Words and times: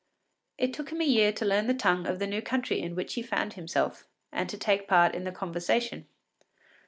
”It 0.57 0.73
took 0.73 0.89
him 0.91 0.99
a 0.99 1.03
year 1.05 1.31
to 1.33 1.45
learn 1.45 1.67
the 1.67 1.75
tongue 1.75 2.07
of 2.07 2.17
the 2.17 2.25
new 2.25 2.41
country 2.41 2.79
in 2.81 2.95
which 2.95 3.13
he 3.13 3.21
found 3.21 3.53
himself 3.53 4.07
and 4.31 4.49
to 4.49 4.57
take 4.57 4.87
part 4.87 5.13
in 5.13 5.25
the 5.25 5.31
conversation. 5.31 6.07